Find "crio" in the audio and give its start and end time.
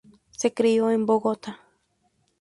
0.51-0.89